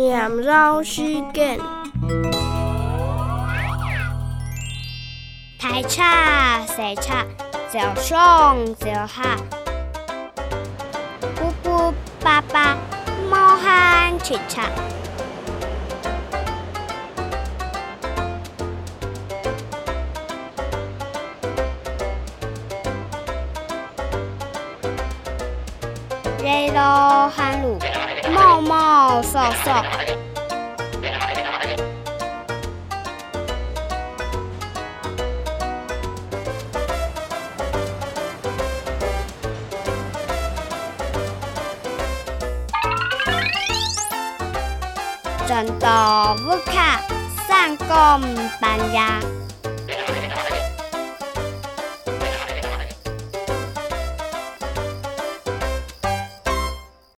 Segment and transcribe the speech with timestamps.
[0.00, 1.02] 廿绕时
[1.34, 1.60] 间，
[5.58, 7.26] 太差谁差，
[7.70, 9.36] 就上就下，
[11.36, 12.78] 布布爸爸
[13.28, 14.62] 莫喊吃茶。
[26.42, 27.78] 热罗喊路，
[28.34, 28.62] 毛
[29.20, 29.84] 毛嗦嗦。
[45.46, 45.86] 战斗
[46.42, 47.02] 不卡，
[47.46, 47.88] 三公
[48.58, 49.02] 半夜。